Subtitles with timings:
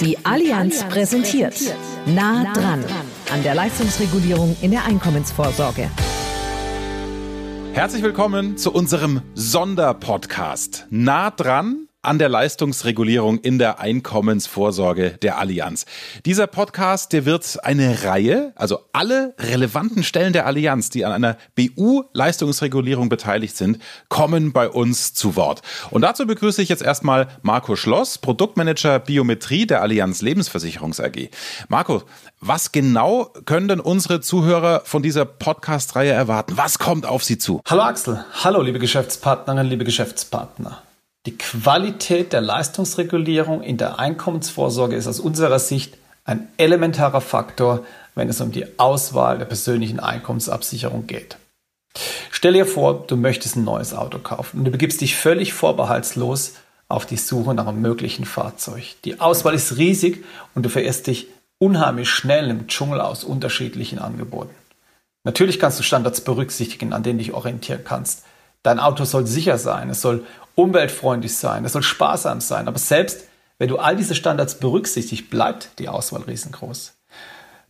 [0.00, 1.54] Die Allianz präsentiert
[2.06, 2.84] Nah dran
[3.32, 5.90] an der Leistungsregulierung in der Einkommensvorsorge.
[7.72, 10.86] Herzlich willkommen zu unserem Sonderpodcast.
[10.90, 15.86] Nah dran an der Leistungsregulierung in der Einkommensvorsorge der Allianz.
[16.26, 21.36] Dieser Podcast, der wird eine Reihe, also alle relevanten Stellen der Allianz, die an einer
[21.54, 25.62] BU-Leistungsregulierung beteiligt sind, kommen bei uns zu Wort.
[25.90, 31.30] Und dazu begrüße ich jetzt erstmal Marco Schloss, Produktmanager Biometrie der Allianz Lebensversicherungs AG.
[31.68, 32.02] Marco,
[32.40, 36.56] was genau können denn unsere Zuhörer von dieser Podcast-Reihe erwarten?
[36.56, 37.60] Was kommt auf sie zu?
[37.68, 40.82] Hallo Axel, hallo liebe Geschäftspartnerinnen, liebe Geschäftspartner.
[41.24, 47.84] Die Qualität der Leistungsregulierung in der Einkommensvorsorge ist aus unserer Sicht ein elementarer Faktor,
[48.16, 51.36] wenn es um die Auswahl der persönlichen Einkommensabsicherung geht.
[52.30, 56.54] Stell dir vor, du möchtest ein neues Auto kaufen und du begibst dich völlig vorbehaltslos
[56.88, 58.96] auf die Suche nach einem möglichen Fahrzeug.
[59.04, 60.24] Die Auswahl ist riesig
[60.56, 61.28] und du verirrst dich
[61.58, 64.54] unheimlich schnell im Dschungel aus unterschiedlichen Angeboten.
[65.22, 68.24] Natürlich kannst du Standards berücksichtigen, an denen du dich orientieren kannst.
[68.64, 72.68] Dein Auto soll sicher sein, es soll umweltfreundlich sein, es soll sparsam sein.
[72.68, 73.24] Aber selbst
[73.58, 76.94] wenn du all diese Standards berücksichtigst, bleibt die Auswahl riesengroß.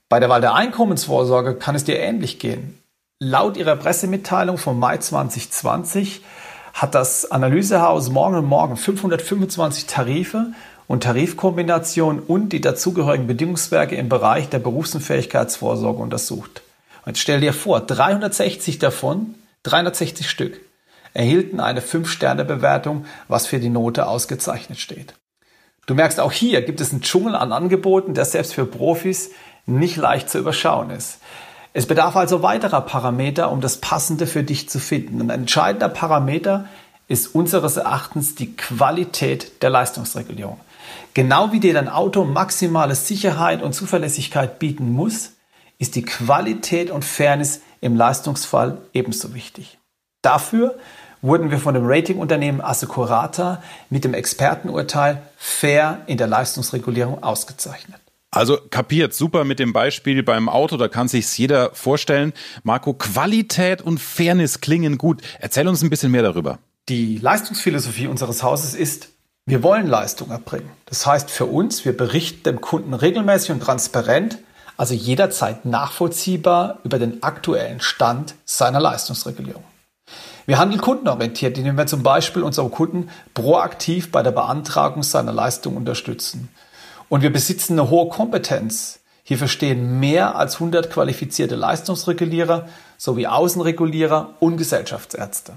[0.08, 2.78] Bei der Wahl der Einkommensvorsorge kann es dir ähnlich gehen.
[3.18, 6.22] Laut ihrer Pressemitteilung vom Mai 2020
[6.72, 10.52] hat das Analysehaus Morgen Morgen 525 Tarife
[10.88, 16.62] und Tarifkombinationen und die dazugehörigen Bedingungswerke im Bereich der Berufsunfähigkeitsvorsorge untersucht.
[17.04, 20.60] Und stell dir vor, 360 davon, 360 Stück,
[21.14, 25.14] erhielten eine 5-Sterne-Bewertung, was für die Note ausgezeichnet steht.
[25.86, 29.30] Du merkst, auch hier gibt es einen Dschungel an Angeboten, der selbst für Profis
[29.66, 31.18] nicht leicht zu überschauen ist.
[31.74, 35.20] Es bedarf also weiterer Parameter, um das Passende für dich zu finden.
[35.20, 36.66] Ein entscheidender Parameter
[37.08, 40.60] ist unseres Erachtens die Qualität der Leistungsregulierung.
[41.14, 45.32] Genau wie dir dein Auto maximale Sicherheit und Zuverlässigkeit bieten muss,
[45.78, 49.78] ist die Qualität und Fairness im Leistungsfall ebenso wichtig.
[50.22, 50.78] Dafür
[51.22, 58.00] wurden wir von dem Ratingunternehmen Assecurata mit dem Expertenurteil fair in der Leistungsregulierung ausgezeichnet.
[58.30, 62.32] Also kapiert, super mit dem Beispiel beim Auto, da kann sich's jeder vorstellen.
[62.62, 65.20] Marco, Qualität und Fairness klingen gut.
[65.38, 66.58] Erzähl uns ein bisschen mehr darüber.
[66.88, 69.10] Die Leistungsphilosophie unseres Hauses ist,
[69.44, 70.70] wir wollen Leistung erbringen.
[70.86, 74.38] Das heißt für uns, wir berichten dem Kunden regelmäßig und transparent,
[74.78, 79.64] also jederzeit nachvollziehbar über den aktuellen Stand seiner Leistungsregulierung.
[80.46, 85.76] Wir handeln kundenorientiert, indem wir zum Beispiel unsere Kunden proaktiv bei der Beantragung seiner Leistung
[85.76, 86.48] unterstützen.
[87.08, 89.00] Und wir besitzen eine hohe Kompetenz.
[89.22, 92.66] Hier verstehen mehr als 100 qualifizierte Leistungsregulierer
[92.98, 95.52] sowie Außenregulierer und Gesellschaftsärzte.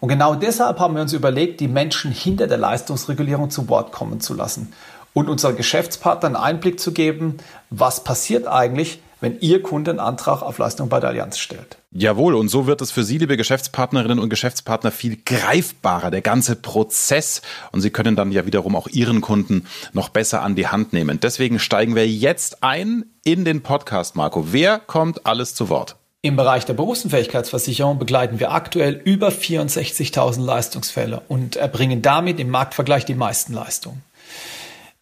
[0.00, 4.20] Und genau deshalb haben wir uns überlegt, die Menschen hinter der Leistungsregulierung zu Wort kommen
[4.20, 4.72] zu lassen
[5.14, 7.36] und unseren Geschäftspartnern Einblick zu geben,
[7.70, 11.78] was passiert eigentlich, wenn Ihr Kunde einen Antrag auf Leistung bei der Allianz stellt.
[11.92, 16.56] Jawohl, und so wird es für Sie, liebe Geschäftspartnerinnen und Geschäftspartner, viel greifbarer, der ganze
[16.56, 17.40] Prozess.
[17.70, 21.20] Und Sie können dann ja wiederum auch Ihren Kunden noch besser an die Hand nehmen.
[21.20, 24.52] Deswegen steigen wir jetzt ein in den Podcast, Marco.
[24.52, 25.96] Wer kommt alles zu Wort?
[26.24, 33.04] Im Bereich der Berufsunfähigkeitsversicherung begleiten wir aktuell über 64.000 Leistungsfälle und erbringen damit im Marktvergleich
[33.04, 34.02] die meisten Leistungen.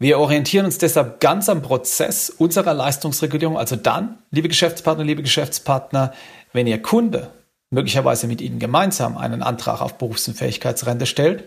[0.03, 3.59] Wir orientieren uns deshalb ganz am Prozess unserer Leistungsregulierung.
[3.59, 6.15] Also dann, liebe Geschäftspartner, liebe Geschäftspartner,
[6.55, 7.31] wenn Ihr Kunde
[7.69, 11.45] möglicherweise mit Ihnen gemeinsam einen Antrag auf Berufsunfähigkeitsrente stellt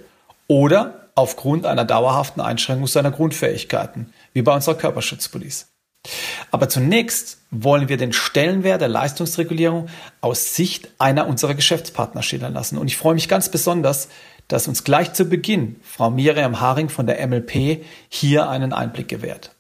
[0.48, 5.66] oder aufgrund einer dauerhaften Einschränkung seiner Grundfähigkeiten, wie bei unserer Körperschutzpolice.
[6.52, 9.88] Aber zunächst wollen wir den Stellenwert der Leistungsregulierung
[10.22, 12.78] aus Sicht einer unserer Geschäftspartner schildern lassen.
[12.78, 14.10] Und ich freue mich ganz besonders,
[14.54, 19.56] dass uns gleich zu Beginn Frau Miriam Haring von der MLP hier einen Einblick gewährt.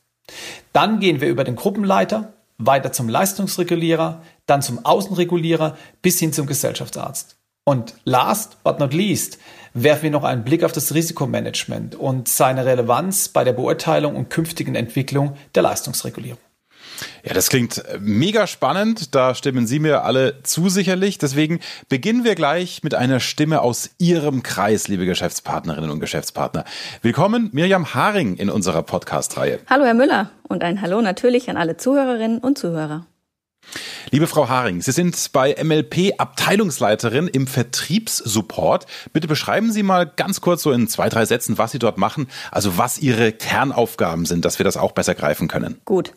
[0.72, 6.46] Dann gehen wir über den Gruppenleiter, weiter zum Leistungsregulierer, dann zum Außenregulierer bis hin zum
[6.46, 7.38] Gesellschaftsarzt.
[7.66, 9.40] Und last but not least
[9.74, 14.30] werfen wir noch einen Blick auf das Risikomanagement und seine Relevanz bei der Beurteilung und
[14.30, 16.43] künftigen Entwicklung der Leistungsregulierung.
[17.24, 19.16] Ja, das klingt mega spannend.
[19.16, 21.18] Da stimmen Sie mir alle zu sicherlich.
[21.18, 21.60] Deswegen
[21.90, 26.66] beginnen wir gleich mit einer Stimme aus Ihrem Kreis, liebe Geschäftspartnerinnen und Geschäftspartner.
[27.02, 29.60] Willkommen, Mirjam Haring in unserer Podcast-Reihe.
[29.70, 30.32] Hallo, Herr Müller.
[30.48, 33.06] Und ein Hallo natürlich an alle Zuhörerinnen und Zuhörer.
[34.12, 38.86] Liebe Frau Haring, Sie sind bei MLP Abteilungsleiterin im Vertriebssupport.
[39.14, 42.28] Bitte beschreiben Sie mal ganz kurz so in zwei, drei Sätzen, was Sie dort machen,
[42.52, 45.82] also was Ihre Kernaufgaben sind, dass wir das auch besser greifen können.
[45.86, 46.14] Gut.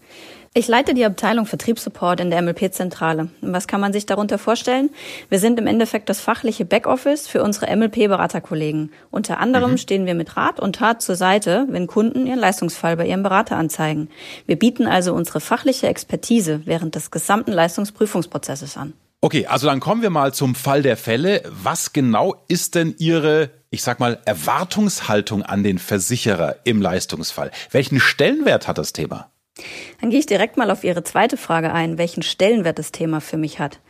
[0.59, 3.29] Ich leite die Abteilung Vertriebssupport in der MLP-Zentrale.
[3.43, 4.89] Was kann man sich darunter vorstellen?
[5.29, 8.91] Wir sind im Endeffekt das fachliche Backoffice für unsere MLP-Beraterkollegen.
[9.11, 9.77] Unter anderem mhm.
[9.77, 13.59] stehen wir mit Rat und Tat zur Seite, wenn Kunden ihren Leistungsfall bei ihrem Berater
[13.59, 14.09] anzeigen.
[14.47, 18.95] Wir bieten also unsere fachliche Expertise während des gesamten Leistungsprüfungsprozesses an.
[19.21, 21.43] Okay, also dann kommen wir mal zum Fall der Fälle.
[21.51, 27.51] Was genau ist denn Ihre, ich sag mal, Erwartungshaltung an den Versicherer im Leistungsfall?
[27.73, 29.31] Welchen Stellenwert hat das Thema?
[30.01, 33.39] Dann gehe ich direkt mal auf Ihre zweite Frage ein, welchen Stellenwert das Thema für
[33.39, 33.81] mich hat.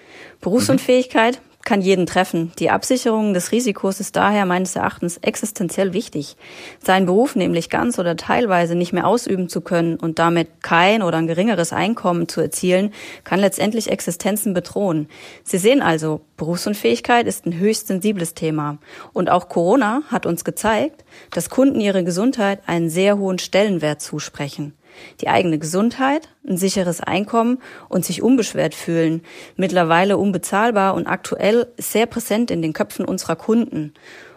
[0.41, 2.53] Berufsunfähigkeit kann jeden treffen.
[2.61, 6.37] Die Absicherung des Risikos ist daher meines Erachtens existenziell wichtig.
[6.81, 11.19] Seinen Beruf nämlich ganz oder teilweise nicht mehr ausüben zu können und damit kein oder
[11.19, 15.09] ein geringeres Einkommen zu erzielen, kann letztendlich Existenzen bedrohen.
[15.43, 18.79] Sie sehen also, Berufsunfähigkeit ist ein höchst sensibles Thema.
[19.13, 24.75] Und auch Corona hat uns gezeigt, dass Kunden ihre Gesundheit einen sehr hohen Stellenwert zusprechen
[25.21, 27.59] die eigene Gesundheit, ein sicheres Einkommen
[27.89, 29.23] und sich unbeschwert fühlen,
[29.57, 33.95] mittlerweile unbezahlbar und aktuell sehr präsent in den Köpfen unserer Kunden.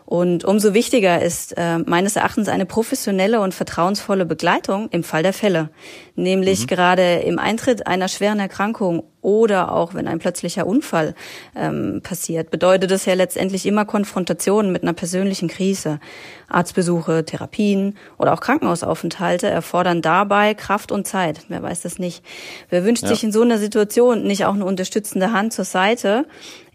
[0.10, 5.34] Und umso wichtiger ist äh, meines Erachtens eine professionelle und vertrauensvolle Begleitung im Fall der
[5.34, 5.70] Fälle.
[6.16, 6.66] Nämlich mhm.
[6.66, 11.14] gerade im Eintritt einer schweren Erkrankung oder auch wenn ein plötzlicher Unfall
[11.56, 16.00] ähm, passiert, bedeutet es ja letztendlich immer Konfrontationen mit einer persönlichen Krise.
[16.48, 21.42] Arztbesuche, Therapien oder auch Krankenhausaufenthalte erfordern dabei Kraft und Zeit.
[21.50, 22.24] Wer weiß das nicht?
[22.72, 23.10] Wer wünscht ja.
[23.10, 26.26] sich in so einer Situation nicht auch eine unterstützende Hand zur Seite?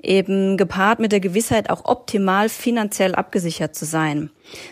[0.04, 4.30] Eben gepaart mit der Gewissheit, auch optimal finanziell abgesichert zu sein.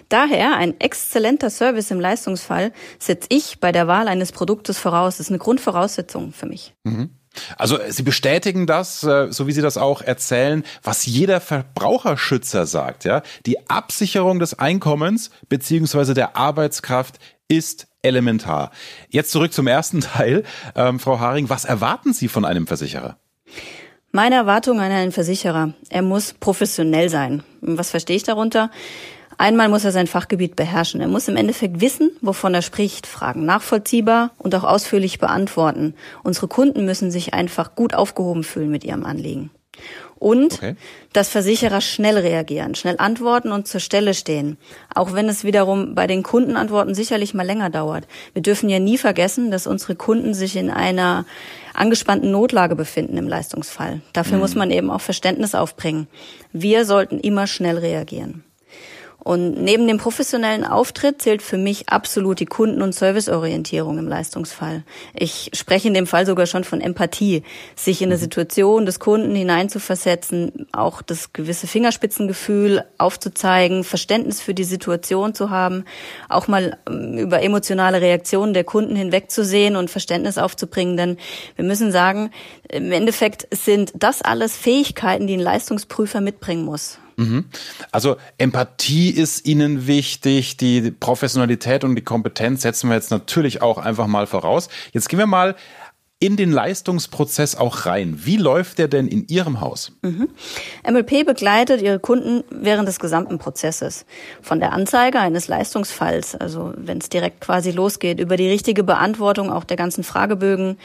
[0.09, 5.17] Daher ein exzellenter Service im Leistungsfall setze ich bei der Wahl eines Produktes voraus.
[5.17, 6.75] Das ist eine Grundvoraussetzung für mich.
[6.85, 7.11] Mhm.
[7.57, 13.05] Also Sie bestätigen das, äh, so wie Sie das auch erzählen, was jeder Verbraucherschützer sagt.
[13.05, 17.19] Ja, die Absicherung des Einkommens beziehungsweise der Arbeitskraft
[17.49, 18.71] ist elementar.
[19.09, 20.45] Jetzt zurück zum ersten Teil,
[20.75, 21.49] ähm, Frau Haring.
[21.49, 23.19] Was erwarten Sie von einem Versicherer?
[24.15, 27.43] Meine Erwartung an einen Versicherer, er muss professionell sein.
[27.63, 28.71] Was verstehe ich darunter?
[29.39, 31.01] Einmal muss er sein Fachgebiet beherrschen.
[31.01, 35.95] Er muss im Endeffekt wissen, wovon er spricht, Fragen nachvollziehbar und auch ausführlich beantworten.
[36.23, 39.51] Unsere Kunden müssen sich einfach gut aufgehoben fühlen mit ihrem Anliegen.
[40.17, 40.77] Und okay.
[41.13, 44.57] dass Versicherer schnell reagieren, schnell antworten und zur Stelle stehen.
[44.95, 48.07] Auch wenn es wiederum bei den Kundenantworten sicherlich mal länger dauert.
[48.33, 51.27] Wir dürfen ja nie vergessen, dass unsere Kunden sich in einer
[51.75, 54.01] angespannten Notlage befinden im Leistungsfall.
[54.13, 54.43] Dafür mhm.
[54.43, 56.07] muss man eben auch Verständnis aufbringen.
[56.53, 58.45] Wir sollten immer schnell reagieren.
[59.25, 64.83] Und neben dem professionellen Auftritt zählt für mich absolut die Kunden- und Serviceorientierung im Leistungsfall.
[65.15, 67.45] Ich spreche in dem Fall sogar schon von Empathie,
[67.77, 68.21] sich in eine mhm.
[68.21, 75.85] Situation des Kunden hineinzuversetzen, auch das gewisse Fingerspitzengefühl aufzuzeigen, Verständnis für die Situation zu haben,
[76.29, 80.97] auch mal ähm, über emotionale Reaktionen der Kunden hinwegzusehen und Verständnis aufzubringen.
[80.97, 81.17] Denn
[81.55, 82.33] wir müssen sagen,
[82.69, 86.99] im Endeffekt sind das alles Fähigkeiten, die ein Leistungsprüfer mitbringen muss.
[87.17, 87.47] Mhm.
[87.91, 93.79] Also Empathie ist Ihnen wichtig, die Professionalität und die Kompetenz setzen wir jetzt natürlich auch
[93.79, 94.69] einfach mal voraus.
[94.93, 95.55] Jetzt gehen wir mal
[96.23, 98.21] in den Leistungsprozess auch rein.
[98.23, 99.91] Wie läuft der denn in Ihrem Haus?
[100.03, 100.29] Mhm.
[100.89, 104.07] MLP begleitet ihre Kunden während des gesamten Prozesses.
[104.41, 109.51] Von der Anzeige eines Leistungsfalls, also wenn es direkt quasi losgeht, über die richtige Beantwortung
[109.51, 110.79] auch der ganzen Fragebögen,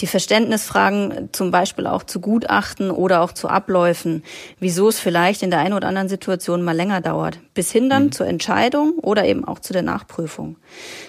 [0.00, 4.22] die Verständnisfragen zum Beispiel auch zu Gutachten oder auch zu Abläufen,
[4.58, 8.04] wieso es vielleicht in der einen oder anderen Situation mal länger dauert, bis hin dann
[8.04, 8.12] mhm.
[8.12, 10.56] zur Entscheidung oder eben auch zu der Nachprüfung.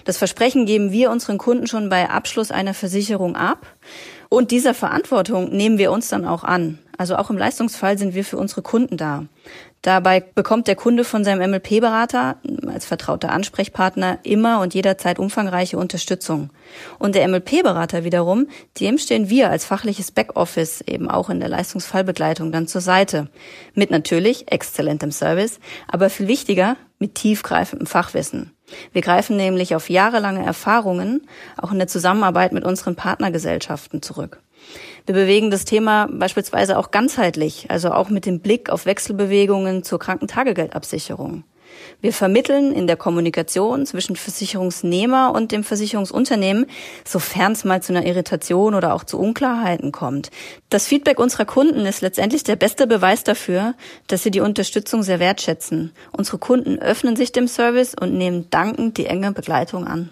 [0.03, 3.67] Das Versprechen geben wir unseren Kunden schon bei Abschluss einer Versicherung ab.
[4.29, 6.79] Und dieser Verantwortung nehmen wir uns dann auch an.
[6.97, 9.25] Also auch im Leistungsfall sind wir für unsere Kunden da.
[9.81, 12.35] Dabei bekommt der Kunde von seinem MLP-Berater
[12.67, 16.49] als vertrauter Ansprechpartner immer und jederzeit umfangreiche Unterstützung.
[16.99, 18.47] Und der MLP-Berater wiederum,
[18.81, 23.29] dem stehen wir als fachliches Backoffice eben auch in der Leistungsfallbegleitung dann zur Seite.
[23.73, 28.51] Mit natürlich exzellentem Service, aber viel wichtiger, mit tiefgreifendem Fachwissen.
[28.93, 34.41] Wir greifen nämlich auf jahrelange Erfahrungen auch in der Zusammenarbeit mit unseren Partnergesellschaften zurück.
[35.05, 39.99] Wir bewegen das Thema beispielsweise auch ganzheitlich, also auch mit dem Blick auf Wechselbewegungen zur
[39.99, 41.43] Krankentagegeldabsicherung.
[42.01, 46.65] Wir vermitteln in der Kommunikation zwischen Versicherungsnehmer und dem Versicherungsunternehmen,
[47.05, 50.31] sofern es mal zu einer Irritation oder auch zu Unklarheiten kommt.
[50.69, 53.75] Das Feedback unserer Kunden ist letztendlich der beste Beweis dafür,
[54.07, 55.91] dass sie die Unterstützung sehr wertschätzen.
[56.11, 60.09] Unsere Kunden öffnen sich dem Service und nehmen dankend die enge Begleitung an.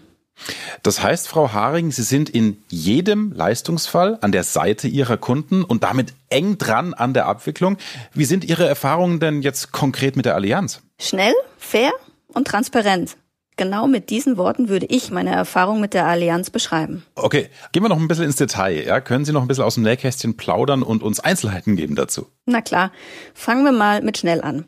[0.87, 5.83] Das heißt, Frau Haring, Sie sind in jedem Leistungsfall an der Seite Ihrer Kunden und
[5.83, 7.75] damit eng dran an der Abwicklung.
[8.13, 10.79] Wie sind Ihre Erfahrungen denn jetzt konkret mit der Allianz?
[10.97, 11.91] Schnell, fair
[12.29, 13.17] und transparent.
[13.57, 17.03] Genau mit diesen Worten würde ich meine Erfahrung mit der Allianz beschreiben.
[17.15, 18.85] Okay, gehen wir noch ein bisschen ins Detail.
[18.85, 19.01] Ja?
[19.01, 22.27] Können Sie noch ein bisschen aus dem Nähkästchen plaudern und uns Einzelheiten geben dazu?
[22.49, 22.93] Na klar,
[23.33, 24.63] fangen wir mal mit schnell an.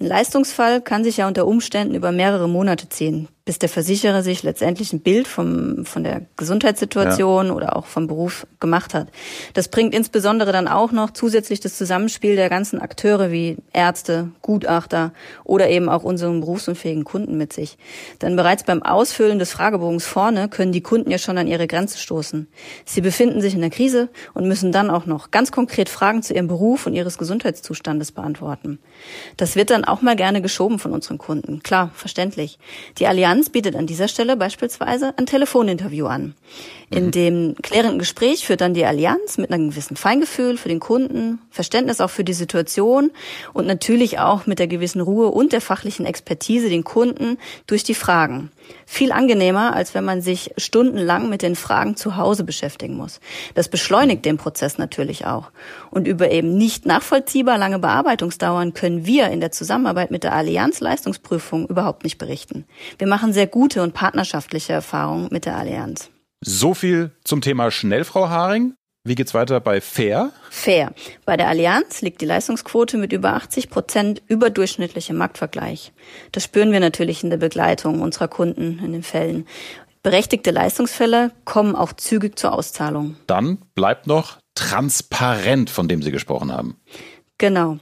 [0.00, 4.42] Ein Leistungsfall kann sich ja unter Umständen über mehrere Monate ziehen, bis der Versicherer sich
[4.42, 7.52] letztendlich ein Bild vom, von der Gesundheitssituation ja.
[7.52, 9.08] oder auch vom Beruf gemacht hat.
[9.54, 15.12] Das bringt insbesondere dann auch noch zusätzlich das Zusammenspiel der ganzen Akteure wie Ärzte, Gutachter
[15.44, 17.78] oder eben auch unseren berufsunfähigen Kunden mit sich.
[18.20, 21.98] Denn bereits beim Ausfüllen des Fragebogens vorne können die Kunden ja schon an ihre Grenze
[21.98, 22.48] stoßen.
[22.84, 26.34] Sie befinden sich in der Krise und müssen dann auch noch ganz konkret Fragen zu
[26.34, 28.80] ihrem Beruf und ihres Gesundheitszustandes beantworten.
[29.36, 31.62] Das wird dann auch mal gerne geschoben von unseren Kunden.
[31.62, 32.58] Klar, verständlich.
[32.98, 36.34] Die Allianz bietet an dieser Stelle beispielsweise ein Telefoninterview an.
[36.90, 37.10] In mhm.
[37.12, 42.00] dem klärenden Gespräch führt dann die Allianz mit einem gewissen Feingefühl für den Kunden, Verständnis
[42.00, 43.10] auch für die Situation
[43.54, 47.94] und natürlich auch mit der gewissen Ruhe und der fachlichen Expertise den Kunden durch die
[47.94, 48.50] Fragen.
[48.84, 53.20] Viel angenehmer, als wenn man sich stundenlang mit den Fragen zu Hause beschäftigen muss.
[53.54, 55.50] Das beschleunigt den Prozess natürlich auch.
[55.90, 60.80] Und über eben nicht nachvollziehbar lange Bearbeitungsdauern können wir in der Zusammenarbeit mit der Allianz
[60.80, 62.64] Leistungsprüfung überhaupt nicht berichten.
[62.96, 66.10] Wir machen sehr gute und partnerschaftliche Erfahrungen mit der Allianz.
[66.40, 68.74] So viel zum Thema schnell, Frau Haring.
[69.04, 70.30] Wie geht's weiter bei Fair?
[70.48, 70.94] Fair.
[71.26, 75.92] Bei der Allianz liegt die Leistungsquote mit über 80 Prozent überdurchschnittlichem Marktvergleich.
[76.30, 79.46] Das spüren wir natürlich in der Begleitung unserer Kunden in den Fällen.
[80.02, 83.16] Berechtigte Leistungsfälle kommen auch zügig zur Auszahlung.
[83.26, 84.38] Dann bleibt noch
[84.68, 86.76] transparent, von dem Sie gesprochen haben.
[87.38, 87.78] Genau.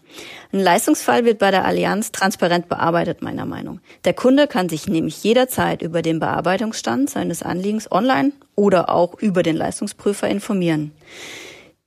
[0.52, 3.80] Ein Leistungsfall wird bei der Allianz transparent bearbeitet, meiner Meinung.
[4.04, 9.42] Der Kunde kann sich nämlich jederzeit über den Bearbeitungsstand seines Anliegens online oder auch über
[9.42, 10.92] den Leistungsprüfer informieren.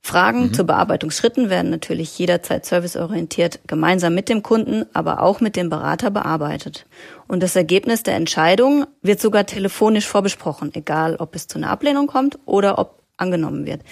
[0.00, 0.54] Fragen mhm.
[0.54, 6.10] zu Bearbeitungsschritten werden natürlich jederzeit serviceorientiert gemeinsam mit dem Kunden, aber auch mit dem Berater
[6.10, 6.86] bearbeitet.
[7.26, 12.06] Und das Ergebnis der Entscheidung wird sogar telefonisch vorbesprochen, egal ob es zu einer Ablehnung
[12.06, 13.82] kommt oder ob angenommen wird.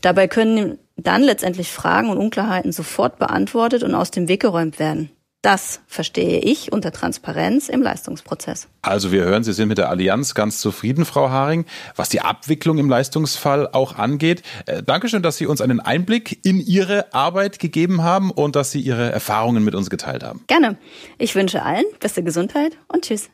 [0.00, 5.10] Dabei können dann letztendlich Fragen und Unklarheiten sofort beantwortet und aus dem Weg geräumt werden.
[5.42, 8.68] Das verstehe ich unter Transparenz im Leistungsprozess.
[8.82, 11.64] Also wir hören, Sie sind mit der Allianz ganz zufrieden, Frau Haring,
[11.96, 14.42] was die Abwicklung im Leistungsfall auch angeht.
[14.66, 18.80] Äh, Dankeschön, dass Sie uns einen Einblick in Ihre Arbeit gegeben haben und dass Sie
[18.80, 20.44] Ihre Erfahrungen mit uns geteilt haben.
[20.46, 20.76] Gerne.
[21.16, 23.30] Ich wünsche allen beste Gesundheit und tschüss.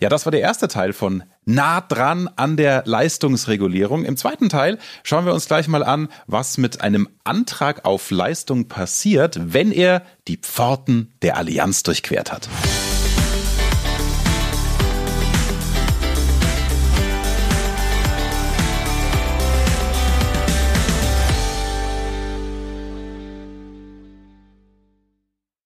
[0.00, 4.04] Ja, das war der erste Teil von nah dran an der Leistungsregulierung.
[4.04, 8.68] Im zweiten Teil schauen wir uns gleich mal an, was mit einem Antrag auf Leistung
[8.68, 12.48] passiert, wenn er die Pforten der Allianz durchquert hat.